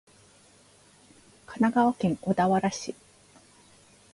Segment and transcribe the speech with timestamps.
[1.45, 2.95] 神奈川県小田原市